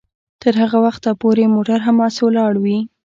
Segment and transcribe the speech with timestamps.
[0.41, 2.79] تر هغه وخته پورې موټر همداسې ولاړ وي